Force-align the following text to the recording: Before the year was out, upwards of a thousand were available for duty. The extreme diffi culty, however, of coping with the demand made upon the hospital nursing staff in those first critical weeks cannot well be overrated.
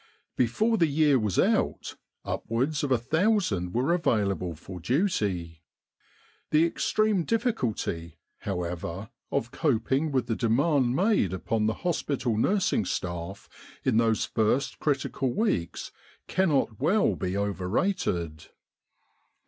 Before 0.35 0.79
the 0.79 0.87
year 0.87 1.19
was 1.19 1.37
out, 1.37 1.95
upwards 2.25 2.83
of 2.83 2.91
a 2.91 2.97
thousand 2.97 3.71
were 3.75 3.93
available 3.93 4.55
for 4.55 4.79
duty. 4.79 5.61
The 6.49 6.65
extreme 6.65 7.23
diffi 7.23 7.53
culty, 7.53 8.15
however, 8.39 9.11
of 9.31 9.51
coping 9.51 10.11
with 10.11 10.25
the 10.25 10.35
demand 10.35 10.95
made 10.95 11.33
upon 11.33 11.67
the 11.67 11.75
hospital 11.85 12.35
nursing 12.35 12.83
staff 12.83 13.47
in 13.85 13.97
those 13.97 14.25
first 14.25 14.79
critical 14.79 15.33
weeks 15.35 15.91
cannot 16.27 16.79
well 16.79 17.15
be 17.15 17.37
overrated. 17.37 18.47